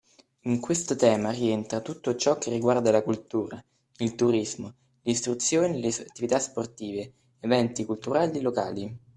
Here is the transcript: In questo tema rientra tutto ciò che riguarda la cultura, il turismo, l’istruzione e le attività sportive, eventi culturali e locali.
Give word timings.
In 0.45 0.59
questo 0.59 0.95
tema 0.95 1.29
rientra 1.29 1.79
tutto 1.81 2.15
ciò 2.15 2.39
che 2.39 2.49
riguarda 2.49 2.89
la 2.89 3.03
cultura, 3.03 3.63
il 3.97 4.15
turismo, 4.15 4.73
l’istruzione 5.03 5.75
e 5.75 5.79
le 5.79 5.89
attività 5.89 6.39
sportive, 6.39 7.13
eventi 7.41 7.85
culturali 7.85 8.39
e 8.39 8.41
locali. 8.41 8.97